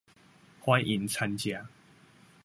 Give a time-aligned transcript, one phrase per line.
[0.59, 1.69] 歡迎參加